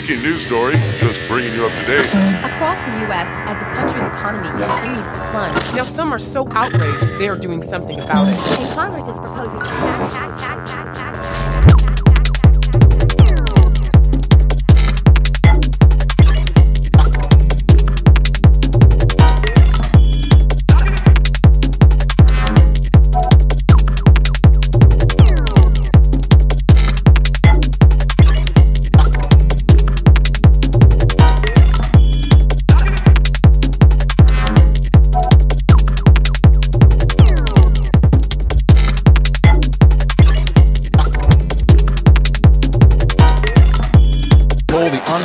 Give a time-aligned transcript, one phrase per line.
[0.00, 2.06] breaking news story, just bringing you up to date.
[2.06, 7.18] Across the U.S., as the country's economy continues to plunge, Now, some are so outraged
[7.18, 8.34] they are doing something about it.
[8.58, 9.60] And Congress is proposing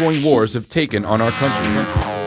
[0.00, 2.19] ongoing wars have taken on our country.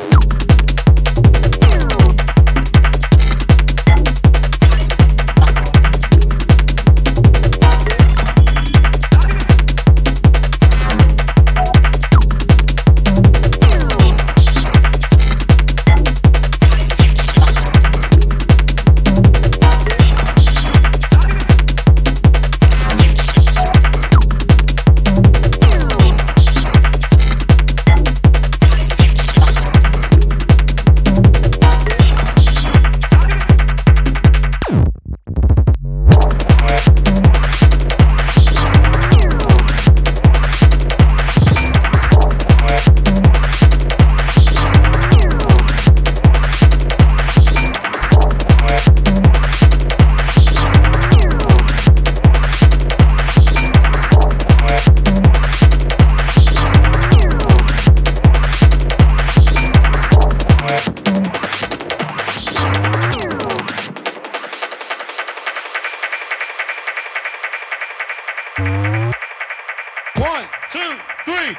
[68.59, 71.58] One, two, three,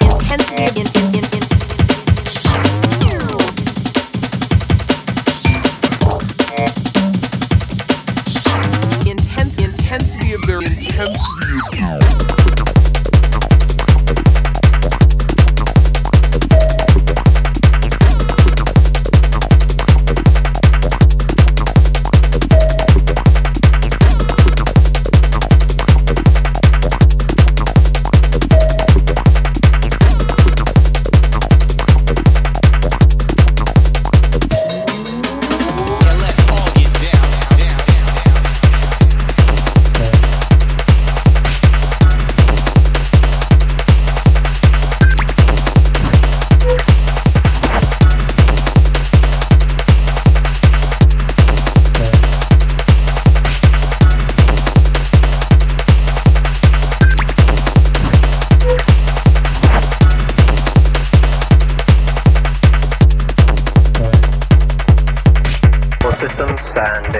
[0.00, 1.42] intensity of in- in- in- in-
[9.06, 12.31] Intense intensity of their intensity.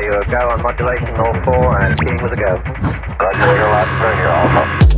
[0.02, 2.56] you a go on modulation, all four, and team with a go.
[3.20, 3.90] Roger, we're lost,
[4.26, 4.91] Alpha.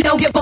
[0.00, 0.39] You don't get